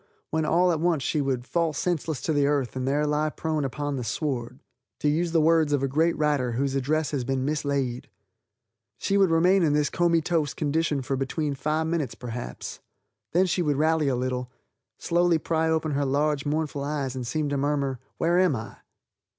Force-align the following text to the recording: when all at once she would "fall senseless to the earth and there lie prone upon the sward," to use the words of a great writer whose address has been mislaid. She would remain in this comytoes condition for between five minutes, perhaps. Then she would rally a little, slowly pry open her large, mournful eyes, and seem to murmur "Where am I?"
when 0.31 0.45
all 0.45 0.71
at 0.71 0.79
once 0.79 1.03
she 1.03 1.21
would 1.21 1.45
"fall 1.45 1.73
senseless 1.73 2.21
to 2.21 2.33
the 2.33 2.47
earth 2.47 2.75
and 2.75 2.87
there 2.87 3.05
lie 3.05 3.29
prone 3.29 3.63
upon 3.63 3.97
the 3.97 4.03
sward," 4.03 4.59
to 4.99 5.07
use 5.07 5.31
the 5.31 5.39
words 5.39 5.71
of 5.73 5.83
a 5.83 5.87
great 5.87 6.17
writer 6.17 6.53
whose 6.53 6.73
address 6.73 7.11
has 7.11 7.23
been 7.23 7.45
mislaid. 7.45 8.09
She 8.97 9.15
would 9.15 9.29
remain 9.29 9.61
in 9.61 9.73
this 9.73 9.91
comytoes 9.91 10.55
condition 10.55 11.03
for 11.03 11.15
between 11.15 11.53
five 11.53 11.85
minutes, 11.85 12.15
perhaps. 12.15 12.79
Then 13.33 13.45
she 13.45 13.61
would 13.61 13.77
rally 13.77 14.07
a 14.07 14.15
little, 14.15 14.49
slowly 14.97 15.37
pry 15.37 15.69
open 15.69 15.91
her 15.91 16.03
large, 16.03 16.47
mournful 16.47 16.83
eyes, 16.83 17.15
and 17.15 17.27
seem 17.27 17.47
to 17.49 17.57
murmur 17.57 17.99
"Where 18.17 18.39
am 18.39 18.55
I?" 18.55 18.77